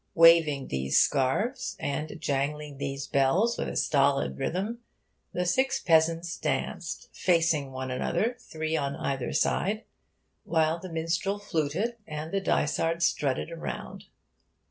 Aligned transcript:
Waving 0.15 0.69
these 0.69 0.99
scarves 0.99 1.75
and 1.79 2.19
jangling 2.19 2.79
these 2.79 3.05
bells 3.05 3.59
with 3.59 3.67
a 3.67 3.75
stolid 3.75 4.39
rhythm, 4.39 4.79
the 5.31 5.45
six 5.45 5.79
peasants 5.79 6.35
danced 6.39 7.09
facing 7.13 7.71
one 7.71 7.91
another, 7.91 8.35
three 8.39 8.75
on 8.75 8.95
either 8.95 9.31
side, 9.31 9.83
while 10.43 10.79
the 10.79 10.91
minstrel 10.91 11.37
fluted 11.37 11.97
and 12.07 12.31
the 12.31 12.41
dysard 12.41 13.03
strutted 13.03 13.51
around. 13.51 14.05